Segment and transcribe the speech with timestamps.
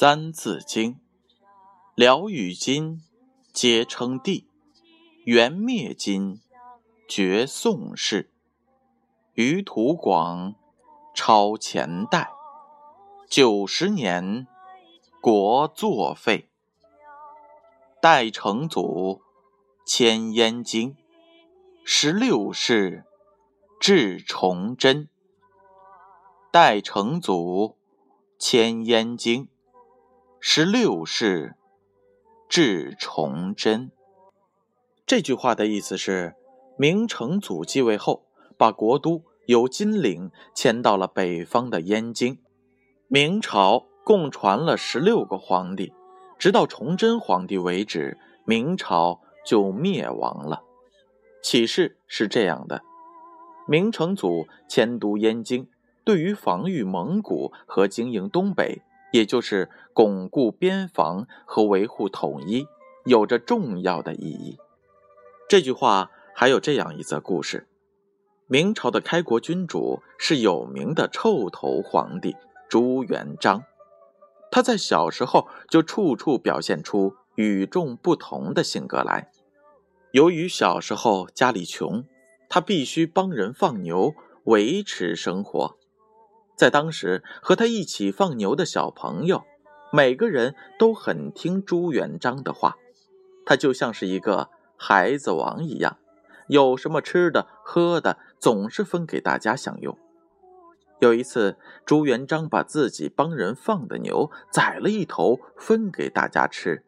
[0.00, 1.00] 三字经，
[1.96, 3.02] 辽与金，
[3.52, 4.44] 皆称帝；
[5.24, 6.40] 元灭金，
[7.08, 8.30] 绝宋氏。
[9.34, 10.54] 余土广，
[11.16, 12.30] 超前代。
[13.28, 14.46] 九十年，
[15.20, 16.48] 国作废。
[18.00, 19.20] 代成祖，
[19.84, 20.96] 迁燕京。
[21.84, 23.04] 十六世，
[23.80, 25.08] 至崇祯。
[26.52, 27.76] 代成祖，
[28.38, 29.48] 迁燕京。
[30.40, 31.56] 十六世，
[32.48, 33.90] 至崇祯。
[35.04, 36.36] 这句话的意思是，
[36.76, 38.24] 明成祖继位后，
[38.56, 42.38] 把国都由金陵迁到了北方的燕京。
[43.08, 45.92] 明朝共传了十六个皇帝，
[46.38, 50.62] 直到崇祯皇帝为止，明朝就灭亡了。
[51.42, 52.82] 启示是这样的：
[53.66, 55.68] 明成祖迁都燕京，
[56.04, 58.82] 对于防御蒙古和经营东北。
[59.12, 62.66] 也就是巩固边防和维护统一，
[63.04, 64.58] 有着重要的意义。
[65.48, 67.66] 这句话还有这样一则故事：
[68.46, 72.36] 明朝的开国君主是有名的臭头皇帝
[72.68, 73.64] 朱元璋。
[74.50, 79.30] 他在小时候就处处表现出与众不同的性格来。
[80.12, 82.04] 由于小时候家里穷，
[82.48, 85.76] 他必须帮人放牛维持生活。
[86.58, 89.44] 在当时，和他一起放牛的小朋友，
[89.92, 92.76] 每个人都很听朱元璋的话。
[93.46, 95.98] 他就像是一个孩子王一样，
[96.48, 99.96] 有什么吃的喝的，总是分给大家享用。
[100.98, 101.56] 有一次，
[101.86, 106.82] 朱元璋把自己帮人放的牛宰了一头，分给大家吃。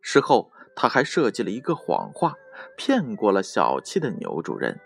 [0.00, 2.36] 事后，他还设计了一个谎话，
[2.78, 4.80] 骗过了小气的牛主人。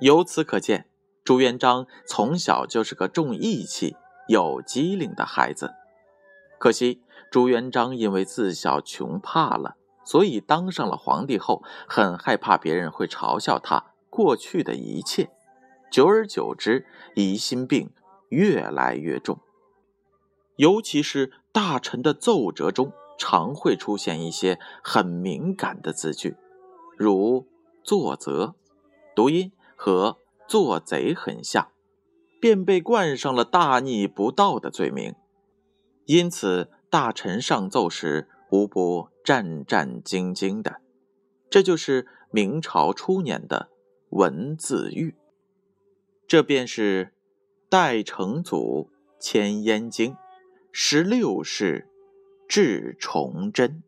[0.00, 0.88] 由此可见。
[1.26, 3.96] 朱元璋从小就是个重义气、
[4.28, 5.74] 有机灵的孩子，
[6.56, 15.28] 可惜朱元璋因为自小穷怕了，所以当上了皇帝后，很害怕别人会嘲笑他过去的一切，
[15.90, 17.90] 久而久之，疑心病
[18.28, 19.40] 越来越重。
[20.54, 26.36] 尤其是大臣的奏折中，常会出现一些很敏感的字句，
[26.96, 27.48] 如
[27.82, 28.54] “作则”，
[29.16, 30.18] 读音和。
[30.48, 31.70] 做贼很像，
[32.40, 35.14] 便被冠上了大逆不道的罪名。
[36.04, 40.80] 因此，大臣上奏时无不战战兢兢的。
[41.50, 43.68] 这就是明朝初年的
[44.10, 45.14] 文字狱。
[46.26, 47.12] 这便是
[47.68, 50.16] 代成祖迁燕京，
[50.70, 51.88] 十六世
[52.48, 53.82] 至崇祯。